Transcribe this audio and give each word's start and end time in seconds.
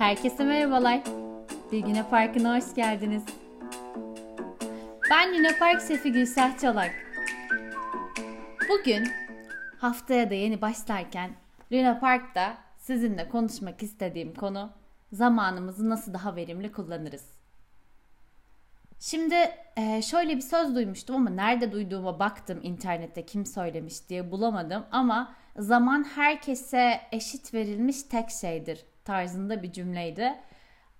Herkese 0.00 0.44
merhabalar. 0.44 1.00
Bir 1.72 1.78
güne 1.78 2.08
parkına 2.10 2.56
hoş 2.56 2.74
geldiniz. 2.74 3.22
Ben 5.10 5.34
Luna 5.34 5.58
Park 5.58 5.82
şefi 5.88 6.12
Gülsah 6.12 6.58
Çolak. 6.58 6.90
Bugün 8.68 9.08
haftaya 9.78 10.30
da 10.30 10.34
yeni 10.34 10.60
başlarken 10.60 11.30
Luna 11.72 11.98
Park'ta 11.98 12.58
sizinle 12.78 13.28
konuşmak 13.28 13.82
istediğim 13.82 14.34
konu 14.34 14.70
zamanımızı 15.12 15.90
nasıl 15.90 16.14
daha 16.14 16.36
verimli 16.36 16.72
kullanırız. 16.72 17.24
Şimdi 19.00 19.34
e, 19.76 20.02
şöyle 20.02 20.36
bir 20.36 20.42
söz 20.42 20.74
duymuştum 20.74 21.16
ama 21.16 21.30
nerede 21.30 21.72
duyduğuma 21.72 22.18
baktım 22.18 22.60
internette 22.62 23.26
kim 23.26 23.46
söylemiş 23.46 24.08
diye 24.08 24.30
bulamadım 24.30 24.84
ama 24.92 25.34
zaman 25.58 26.04
herkese 26.04 27.00
eşit 27.12 27.54
verilmiş 27.54 28.02
tek 28.02 28.30
şeydir 28.30 28.89
tarzında 29.10 29.62
bir 29.62 29.72
cümleydi. 29.72 30.34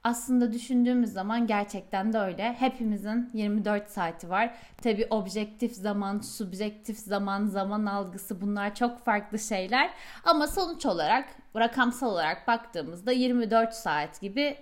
Aslında 0.04 0.52
düşündüğümüz 0.52 1.12
zaman 1.12 1.46
gerçekten 1.46 2.12
de 2.12 2.18
öyle. 2.18 2.52
Hepimizin 2.52 3.30
24 3.32 3.88
saati 3.90 4.30
var. 4.30 4.54
Tabi 4.82 5.06
objektif 5.10 5.72
zaman, 5.72 6.18
subjektif 6.18 6.98
zaman, 6.98 7.46
zaman 7.46 7.86
algısı 7.86 8.40
bunlar 8.40 8.74
çok 8.74 9.04
farklı 9.04 9.38
şeyler. 9.38 9.90
Ama 10.24 10.46
sonuç 10.46 10.86
olarak 10.86 11.28
rakamsal 11.56 12.10
olarak 12.12 12.48
baktığımızda 12.48 13.12
24 13.12 13.74
saat 13.74 14.20
gibi 14.20 14.56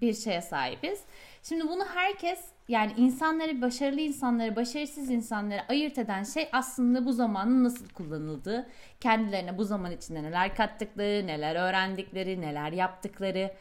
bir 0.00 0.14
şeye 0.14 0.42
sahibiz. 0.42 1.00
Şimdi 1.42 1.68
bunu 1.68 1.84
herkes 1.94 2.53
yani 2.68 2.92
insanları 2.96 3.62
başarılı 3.62 4.00
insanları 4.00 4.56
başarısız 4.56 5.10
insanları 5.10 5.60
ayırt 5.68 5.98
eden 5.98 6.22
şey 6.22 6.48
aslında 6.52 7.06
bu 7.06 7.12
zamanın 7.12 7.64
nasıl 7.64 7.88
kullanıldığı, 7.88 8.66
kendilerine 9.00 9.58
bu 9.58 9.64
zaman 9.64 9.92
içinde 9.92 10.22
neler 10.22 10.56
kattıkları, 10.56 11.26
neler 11.26 11.56
öğrendikleri, 11.56 12.40
neler 12.40 12.72
yaptıkları. 12.72 13.54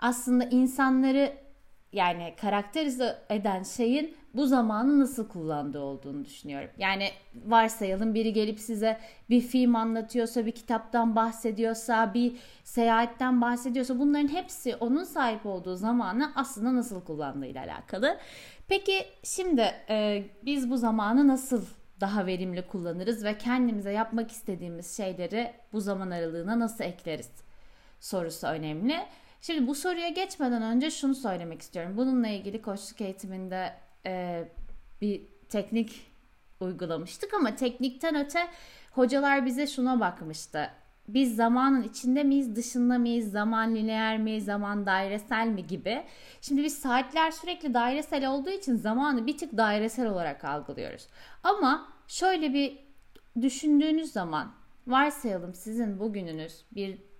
Aslında 0.00 0.44
insanları 0.44 1.43
yani 1.94 2.34
karakterize 2.40 3.18
eden 3.30 3.62
şeyin 3.62 4.16
bu 4.34 4.46
zamanı 4.46 5.00
nasıl 5.00 5.28
kullandığı 5.28 5.80
olduğunu 5.80 6.24
düşünüyorum. 6.24 6.70
Yani 6.78 7.08
varsayalım 7.46 8.14
biri 8.14 8.32
gelip 8.32 8.60
size 8.60 8.98
bir 9.30 9.40
film 9.40 9.76
anlatıyorsa, 9.76 10.46
bir 10.46 10.52
kitaptan 10.52 11.16
bahsediyorsa, 11.16 12.14
bir 12.14 12.36
seyahatten 12.64 13.40
bahsediyorsa 13.40 13.98
bunların 13.98 14.28
hepsi 14.28 14.76
onun 14.76 15.04
sahip 15.04 15.46
olduğu 15.46 15.76
zamanı 15.76 16.32
aslında 16.34 16.74
nasıl 16.74 17.00
kullandığıyla 17.04 17.64
alakalı. 17.64 18.18
Peki 18.68 19.06
şimdi 19.24 19.74
e, 19.88 20.24
biz 20.44 20.70
bu 20.70 20.76
zamanı 20.76 21.28
nasıl 21.28 21.64
daha 22.00 22.26
verimli 22.26 22.62
kullanırız 22.62 23.24
ve 23.24 23.38
kendimize 23.38 23.92
yapmak 23.92 24.30
istediğimiz 24.30 24.96
şeyleri 24.96 25.52
bu 25.72 25.80
zaman 25.80 26.10
aralığına 26.10 26.58
nasıl 26.58 26.84
ekleriz 26.84 27.30
sorusu 28.00 28.46
önemli. 28.46 28.96
Şimdi 29.46 29.66
bu 29.66 29.74
soruya 29.74 30.08
geçmeden 30.08 30.62
önce 30.62 30.90
şunu 30.90 31.14
söylemek 31.14 31.62
istiyorum. 31.62 31.96
Bununla 31.96 32.28
ilgili 32.28 32.62
koçluk 32.62 33.00
eğitiminde 33.00 33.72
e, 34.06 34.44
bir 35.00 35.22
teknik 35.48 36.06
uygulamıştık 36.60 37.34
ama 37.34 37.56
teknikten 37.56 38.14
öte 38.14 38.48
hocalar 38.92 39.46
bize 39.46 39.66
şuna 39.66 40.00
bakmıştı. 40.00 40.70
Biz 41.08 41.36
zamanın 41.36 41.82
içinde 41.82 42.22
miyiz, 42.22 42.56
dışında 42.56 42.98
mıyız, 42.98 43.32
zaman 43.32 43.74
lineer 43.74 44.18
mi, 44.18 44.40
zaman 44.40 44.86
dairesel 44.86 45.46
mi 45.46 45.66
gibi. 45.66 46.04
Şimdi 46.40 46.64
biz 46.64 46.78
saatler 46.78 47.30
sürekli 47.30 47.74
dairesel 47.74 48.28
olduğu 48.28 48.50
için 48.50 48.76
zamanı 48.76 49.26
bir 49.26 49.38
tık 49.38 49.56
dairesel 49.56 50.06
olarak 50.06 50.44
algılıyoruz. 50.44 51.08
Ama 51.42 51.88
şöyle 52.08 52.54
bir 52.54 52.78
düşündüğünüz 53.42 54.12
zaman 54.12 54.52
varsayalım 54.86 55.54
sizin 55.54 56.00
bugününüz 56.00 56.64
bir 56.74 57.13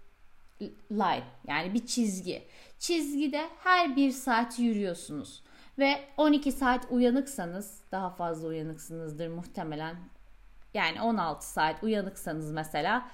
line 0.91 1.25
yani 1.49 1.75
bir 1.75 1.87
çizgi. 1.87 2.43
Çizgide 2.79 3.49
her 3.65 3.97
bir 3.97 4.11
saat 4.11 4.59
yürüyorsunuz 4.59 5.43
ve 5.79 6.01
12 6.17 6.53
saat 6.53 6.87
uyanıksanız 6.91 7.81
daha 7.93 8.11
fazla 8.11 8.49
uyanıksınızdır 8.49 9.29
muhtemelen. 9.29 9.97
Yani 10.75 11.03
16 11.03 11.47
saat 11.53 11.83
uyanıksanız 11.83 12.53
mesela 12.53 13.09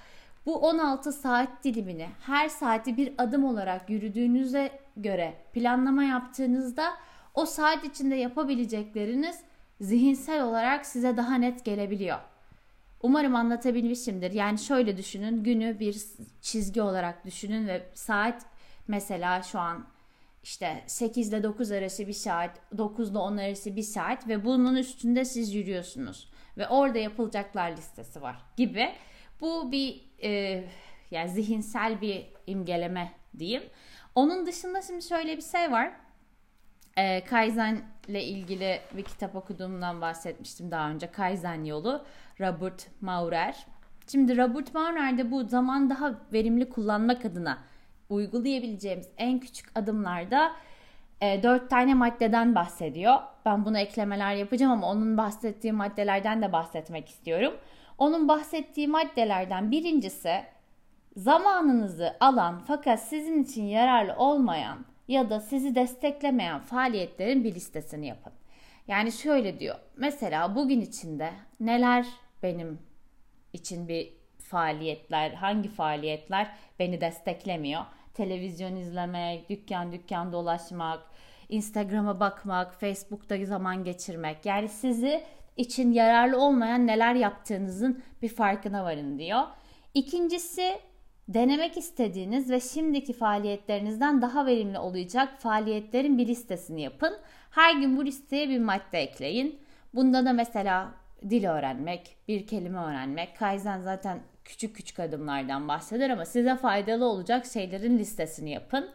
bu 0.45 0.55
16 0.55 1.11
saat 1.11 1.63
dilimini 1.63 2.09
her 2.25 2.49
saati 2.49 2.97
bir 2.97 3.13
adım 3.17 3.45
olarak 3.45 3.89
yürüdüğünüze 3.89 4.79
göre 4.97 5.33
planlama 5.53 6.03
yaptığınızda 6.03 6.93
o 7.33 7.45
saat 7.45 7.83
içinde 7.83 8.15
yapabilecekleriniz 8.15 9.39
zihinsel 9.81 10.43
olarak 10.43 10.85
size 10.85 11.17
daha 11.17 11.35
net 11.35 11.65
gelebiliyor. 11.65 12.19
Umarım 13.03 13.35
anlatabilmişimdir. 13.35 14.31
Yani 14.31 14.59
şöyle 14.59 14.97
düşünün, 14.97 15.43
günü 15.43 15.79
bir 15.79 15.97
çizgi 16.41 16.81
olarak 16.81 17.25
düşünün 17.25 17.67
ve 17.67 17.89
saat 17.93 18.45
mesela 18.87 19.43
şu 19.43 19.59
an 19.59 19.87
işte 20.43 20.83
8 20.87 21.29
ile 21.29 21.43
9 21.43 21.71
arası 21.71 22.07
bir 22.07 22.13
saat, 22.13 22.59
9 22.77 23.11
ile 23.11 23.17
10 23.17 23.37
arası 23.37 23.75
bir 23.75 23.83
saat 23.83 24.27
ve 24.27 24.45
bunun 24.45 24.75
üstünde 24.75 25.25
siz 25.25 25.53
yürüyorsunuz 25.53 26.31
ve 26.57 26.67
orada 26.67 26.97
yapılacaklar 26.97 27.71
listesi 27.71 28.21
var 28.21 28.35
gibi. 28.57 28.89
Bu 29.41 29.71
bir 29.71 30.01
e, 30.23 30.63
yani 31.11 31.29
zihinsel 31.29 32.01
bir 32.01 32.25
imgeleme 32.47 33.11
diyeyim. 33.39 33.63
Onun 34.15 34.45
dışında 34.45 34.81
şimdi 34.81 35.01
şöyle 35.01 35.37
bir 35.37 35.41
şey 35.41 35.71
var. 35.71 35.91
E, 36.97 37.23
Kaizen 37.23 37.81
ile 38.07 38.23
ilgili 38.23 38.79
bir 38.97 39.03
kitap 39.03 39.35
okuduğumdan 39.35 40.01
bahsetmiştim 40.01 40.71
daha 40.71 40.89
önce. 40.89 41.07
Kaizen 41.07 41.63
yolu 41.63 42.05
Robert 42.39 42.87
Maurer. 43.01 43.65
Şimdi 44.07 44.37
Robert 44.37 44.73
Maurer 44.73 45.17
de 45.17 45.31
bu 45.31 45.43
zaman 45.43 45.89
daha 45.89 46.13
verimli 46.33 46.69
kullanmak 46.69 47.25
adına 47.25 47.57
uygulayabileceğimiz 48.09 49.09
en 49.17 49.39
küçük 49.39 49.71
adımlarda 49.75 50.51
e, 51.21 51.43
dört 51.43 51.69
tane 51.69 51.93
maddeden 51.93 52.55
bahsediyor. 52.55 53.17
Ben 53.45 53.65
bunu 53.65 53.77
eklemeler 53.77 54.35
yapacağım 54.35 54.71
ama 54.71 54.89
onun 54.89 55.17
bahsettiği 55.17 55.73
maddelerden 55.73 56.41
de 56.41 56.51
bahsetmek 56.51 57.09
istiyorum. 57.09 57.53
Onun 57.97 58.27
bahsettiği 58.27 58.87
maddelerden 58.87 59.71
birincisi 59.71 60.43
zamanınızı 61.15 62.15
alan 62.19 62.61
fakat 62.67 62.99
sizin 62.99 63.43
için 63.43 63.63
yararlı 63.63 64.15
olmayan 64.15 64.90
ya 65.07 65.29
da 65.29 65.39
sizi 65.39 65.75
desteklemeyen 65.75 66.59
faaliyetlerin 66.59 67.43
bir 67.43 67.55
listesini 67.55 68.07
yapın. 68.07 68.33
Yani 68.87 69.11
şöyle 69.11 69.59
diyor. 69.59 69.75
Mesela 69.97 70.55
bugün 70.55 70.81
içinde 70.81 71.29
neler 71.59 72.05
benim 72.43 72.79
için 73.53 73.87
bir 73.87 74.13
faaliyetler, 74.37 75.31
hangi 75.31 75.69
faaliyetler 75.69 76.51
beni 76.79 77.01
desteklemiyor? 77.01 77.81
Televizyon 78.13 78.75
izlemek, 78.75 79.49
dükkan 79.49 79.91
dükkan 79.91 80.33
dolaşmak, 80.33 80.99
Instagram'a 81.49 82.19
bakmak, 82.19 82.79
Facebook'ta 82.79 83.45
zaman 83.45 83.83
geçirmek. 83.83 84.45
Yani 84.45 84.67
sizi 84.69 85.23
için 85.57 85.91
yararlı 85.91 86.41
olmayan 86.41 86.87
neler 86.87 87.15
yaptığınızın 87.15 88.03
bir 88.21 88.29
farkına 88.29 88.83
varın 88.83 89.19
diyor. 89.19 89.43
İkincisi 89.93 90.79
denemek 91.33 91.77
istediğiniz 91.77 92.49
ve 92.49 92.59
şimdiki 92.59 93.13
faaliyetlerinizden 93.13 94.21
daha 94.21 94.45
verimli 94.45 94.79
olacak 94.79 95.33
faaliyetlerin 95.39 96.17
bir 96.17 96.27
listesini 96.27 96.81
yapın. 96.81 97.17
Her 97.51 97.75
gün 97.75 97.97
bu 97.97 98.05
listeye 98.05 98.49
bir 98.49 98.59
madde 98.59 98.99
ekleyin. 98.99 99.59
Bunda 99.93 100.25
da 100.25 100.33
mesela 100.33 100.91
dil 101.29 101.49
öğrenmek, 101.49 102.15
bir 102.27 102.47
kelime 102.47 102.79
öğrenmek. 102.79 103.37
Kaizen 103.37 103.79
zaten 103.79 104.19
küçük 104.45 104.75
küçük 104.75 104.99
adımlardan 104.99 105.67
bahseder 105.67 106.09
ama 106.09 106.25
size 106.25 106.55
faydalı 106.55 107.05
olacak 107.05 107.45
şeylerin 107.45 107.99
listesini 107.99 108.51
yapın. 108.51 108.89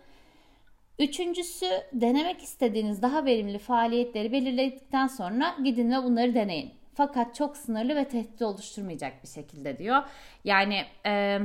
Üçüncüsü 0.98 1.66
denemek 1.92 2.42
istediğiniz 2.42 3.02
daha 3.02 3.24
verimli 3.24 3.58
faaliyetleri 3.58 4.32
belirledikten 4.32 5.06
sonra 5.06 5.56
gidin 5.64 5.90
ve 5.90 6.04
bunları 6.04 6.34
deneyin. 6.34 6.72
Fakat 6.94 7.34
çok 7.34 7.56
sınırlı 7.56 7.96
ve 7.96 8.08
tehdit 8.08 8.42
oluşturmayacak 8.42 9.22
bir 9.22 9.28
şekilde 9.28 9.78
diyor. 9.78 10.02
Yani 10.44 10.82
e, 11.06 11.40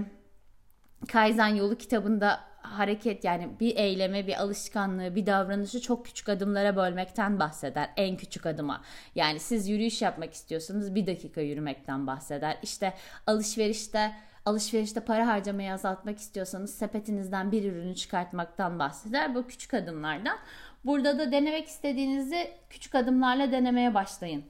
Kaizen 1.08 1.48
Yolu 1.48 1.78
kitabında 1.78 2.40
hareket 2.62 3.24
yani 3.24 3.50
bir 3.60 3.76
eyleme, 3.76 4.28
bir 4.28 4.42
alışkanlığı, 4.42 5.16
bir 5.16 5.26
davranışı 5.26 5.82
çok 5.82 6.06
küçük 6.06 6.30
adımlara 6.30 6.76
bölmekten 6.76 7.40
bahseder. 7.40 7.90
En 7.98 8.18
küçük 8.18 8.46
adıma. 8.46 8.82
Yani 9.16 9.40
siz 9.40 9.70
yürüyüş 9.70 10.02
yapmak 10.02 10.34
istiyorsanız 10.34 10.96
bir 10.96 11.08
dakika 11.08 11.42
yürümekten 11.42 12.08
bahseder. 12.08 12.58
İşte 12.64 12.94
alışverişte 13.28 14.12
alışverişte 14.46 15.00
para 15.00 15.28
harcamayı 15.28 15.74
azaltmak 15.74 16.18
istiyorsanız 16.18 16.74
sepetinizden 16.74 17.52
bir 17.52 17.72
ürünü 17.72 17.96
çıkartmaktan 17.96 18.80
bahseder. 18.80 19.36
Bu 19.36 19.48
küçük 19.48 19.74
adımlardan. 19.74 20.38
Burada 20.86 21.20
da 21.20 21.32
denemek 21.32 21.68
istediğinizi 21.68 22.52
küçük 22.70 22.96
adımlarla 22.96 23.52
denemeye 23.52 23.94
başlayın 23.94 24.44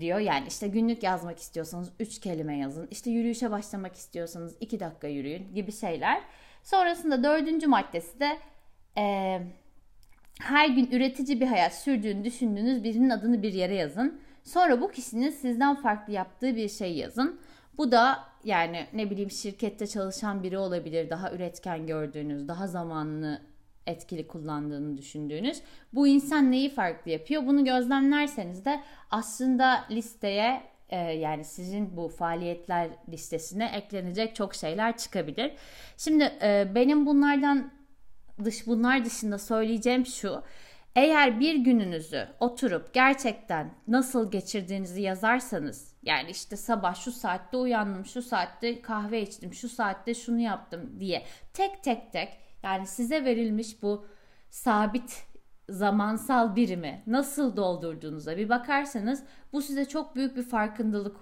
diyor. 0.00 0.18
Yani 0.18 0.44
işte 0.48 0.68
günlük 0.68 1.02
yazmak 1.02 1.38
istiyorsanız 1.38 1.92
3 2.00 2.20
kelime 2.20 2.58
yazın. 2.58 2.88
İşte 2.90 3.10
yürüyüşe 3.10 3.50
başlamak 3.50 3.94
istiyorsanız 3.94 4.56
2 4.60 4.80
dakika 4.80 5.06
yürüyün 5.06 5.54
gibi 5.54 5.72
şeyler. 5.72 6.22
Sonrasında 6.62 7.24
dördüncü 7.24 7.66
maddesi 7.66 8.20
de 8.20 8.38
e, 8.98 9.40
her 10.40 10.68
gün 10.68 10.90
üretici 10.90 11.40
bir 11.40 11.46
hayat 11.46 11.74
sürdüğünü 11.74 12.24
düşündüğünüz 12.24 12.84
birinin 12.84 13.10
adını 13.10 13.42
bir 13.42 13.52
yere 13.52 13.74
yazın. 13.74 14.20
Sonra 14.44 14.80
bu 14.80 14.90
kişinin 14.90 15.30
sizden 15.30 15.74
farklı 15.74 16.12
yaptığı 16.12 16.56
bir 16.56 16.68
şey 16.68 16.96
yazın. 16.96 17.40
Bu 17.78 17.92
da 17.92 18.18
yani 18.44 18.86
ne 18.92 19.10
bileyim 19.10 19.30
şirkette 19.30 19.86
çalışan 19.86 20.42
biri 20.42 20.58
olabilir. 20.58 21.10
Daha 21.10 21.32
üretken 21.32 21.86
gördüğünüz, 21.86 22.48
daha 22.48 22.66
zamanını 22.66 23.40
etkili 23.88 24.26
kullandığını 24.26 24.96
düşündüğünüz. 24.96 25.62
Bu 25.92 26.06
insan 26.06 26.52
neyi 26.52 26.70
farklı 26.70 27.10
yapıyor? 27.10 27.46
Bunu 27.46 27.64
gözlemlerseniz 27.64 28.64
de 28.64 28.80
aslında 29.10 29.84
listeye 29.90 30.62
e, 30.88 30.96
yani 30.96 31.44
sizin 31.44 31.96
bu 31.96 32.08
faaliyetler 32.08 32.88
listesine 33.08 33.70
eklenecek 33.74 34.34
çok 34.34 34.54
şeyler 34.54 34.96
çıkabilir. 34.96 35.52
Şimdi 35.96 36.32
e, 36.42 36.72
benim 36.74 37.06
bunlardan 37.06 37.70
dış 38.44 38.66
bunlar 38.66 39.04
dışında 39.04 39.38
söyleyeceğim 39.38 40.06
şu. 40.06 40.42
Eğer 40.96 41.40
bir 41.40 41.54
gününüzü 41.54 42.28
oturup 42.40 42.94
gerçekten 42.94 43.74
nasıl 43.88 44.30
geçirdiğinizi 44.30 45.02
yazarsanız 45.02 45.94
yani 46.02 46.30
işte 46.30 46.56
sabah 46.56 46.94
şu 46.94 47.12
saatte 47.12 47.56
uyandım, 47.56 48.06
şu 48.06 48.22
saatte 48.22 48.82
kahve 48.82 49.22
içtim, 49.22 49.54
şu 49.54 49.68
saatte 49.68 50.14
şunu 50.14 50.40
yaptım 50.40 51.00
diye 51.00 51.22
tek 51.52 51.82
tek 51.82 52.12
tek 52.12 52.47
yani 52.62 52.86
size 52.86 53.24
verilmiş 53.24 53.82
bu 53.82 54.06
sabit 54.50 55.26
zamansal 55.68 56.56
birimi 56.56 57.02
nasıl 57.06 57.56
doldurduğunuza 57.56 58.36
bir 58.36 58.48
bakarsanız 58.48 59.24
bu 59.52 59.62
size 59.62 59.84
çok 59.84 60.16
büyük 60.16 60.36
bir 60.36 60.42
farkındalık 60.42 61.16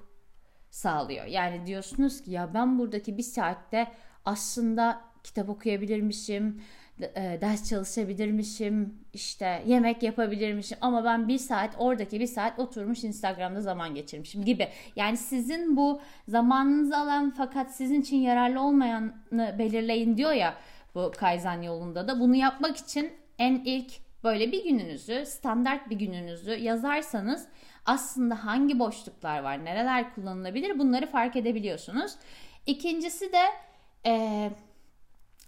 sağlıyor. 0.71 1.27
Yani 1.27 1.67
diyorsunuz 1.67 2.23
ki 2.23 2.31
ya 2.31 2.55
ben 2.55 2.79
buradaki 2.79 3.17
bir 3.17 3.23
saatte 3.23 3.89
aslında 4.25 5.01
kitap 5.25 5.49
okuyabilirmişim, 5.49 6.61
e, 7.01 7.39
ders 7.41 7.69
çalışabilirmişim, 7.69 8.95
işte 9.13 9.63
yemek 9.67 10.03
yapabilirmişim 10.03 10.79
ama 10.81 11.05
ben 11.05 11.29
bir 11.29 11.39
saat 11.39 11.75
oradaki 11.79 12.21
bir 12.21 12.27
saat 12.27 12.59
oturmuş 12.59 13.05
Instagram'da 13.05 13.61
zaman 13.61 13.95
geçirmişim 13.95 14.45
gibi. 14.45 14.69
Yani 14.97 15.17
sizin 15.17 15.77
bu 15.77 16.01
zamanınızı 16.29 16.97
alan 16.97 17.31
fakat 17.37 17.75
sizin 17.75 18.01
için 18.01 18.17
yararlı 18.17 18.61
olmayanı 18.61 19.15
belirleyin 19.59 20.17
diyor 20.17 20.33
ya 20.33 20.55
bu 20.97 21.13
Kaizen 21.17 21.63
yolunda 21.63 22.09
da. 22.09 22.21
Bunu 22.21 22.37
yapmak 22.37 22.77
için 22.77 23.13
en 23.39 23.55
ilk 23.55 23.93
böyle 24.25 24.53
bir 24.53 24.65
gününüzü, 24.65 25.27
standart 25.27 25.91
bir 25.91 25.97
gününüzü 25.97 26.51
yazarsanız 26.51 27.47
aslında 27.87 28.45
hangi 28.45 28.79
boşluklar 28.79 29.43
var, 29.43 29.65
nereler 29.65 30.15
kullanılabilir 30.15 30.79
bunları 30.79 31.07
fark 31.07 31.37
edebiliyorsunuz. 31.37 32.13
İkincisi 32.67 33.33
de 33.33 33.43
e, 34.07 34.51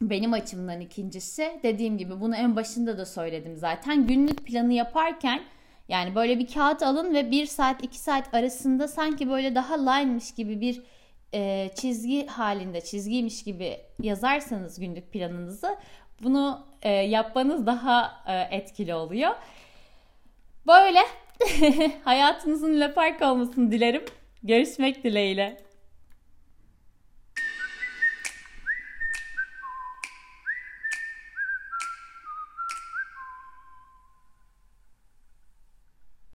benim 0.00 0.32
açımdan 0.32 0.80
ikincisi 0.80 1.60
dediğim 1.62 1.98
gibi 1.98 2.20
bunu 2.20 2.36
en 2.36 2.56
başında 2.56 2.98
da 2.98 3.06
söyledim 3.06 3.56
zaten. 3.56 4.06
Günlük 4.06 4.46
planı 4.46 4.72
yaparken 4.72 5.40
yani 5.88 6.14
böyle 6.14 6.38
bir 6.38 6.46
kağıt 6.46 6.82
alın 6.82 7.14
ve 7.14 7.30
bir 7.30 7.46
saat 7.46 7.84
iki 7.84 7.98
saat 7.98 8.34
arasında 8.34 8.88
sanki 8.88 9.30
böyle 9.30 9.54
daha 9.54 9.90
line'mış 9.90 10.34
gibi 10.34 10.60
bir 10.60 10.82
e, 11.34 11.70
çizgi 11.74 12.26
halinde 12.26 12.80
çizgiymiş 12.80 13.44
gibi 13.44 13.80
yazarsanız 14.02 14.80
günlük 14.80 15.12
planınızı 15.12 15.76
bunu 16.22 16.66
e, 16.82 16.90
yapmanız 16.90 17.66
daha 17.66 18.22
e, 18.26 18.56
etkili 18.56 18.94
oluyor. 18.94 19.34
Böyle 20.66 21.00
hayatınızın 22.04 22.80
lepark 22.80 23.22
olmasını 23.22 23.72
dilerim. 23.72 24.04
Görüşmek 24.42 25.04
dileğiyle. 25.04 25.67